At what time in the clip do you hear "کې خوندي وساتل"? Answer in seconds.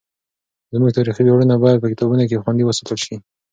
2.29-2.97